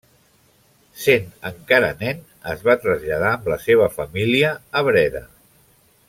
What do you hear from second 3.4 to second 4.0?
la seva